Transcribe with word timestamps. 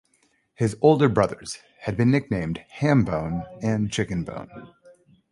His 0.55 0.75
older 0.81 1.07
brothers 1.07 1.59
had 1.81 1.95
been 1.95 2.09
nicknamed 2.09 2.63
"Ham 2.71 3.05
Bone" 3.05 3.43
and 3.61 3.91
"Chicken 3.91 4.23
Bone. 4.23 4.73